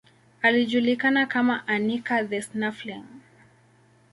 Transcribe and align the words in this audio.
Alijulikana 0.41 1.25
kama 1.25 1.67
Anica 1.67 2.23
the 2.29 2.41
Snuffling. 2.41 3.07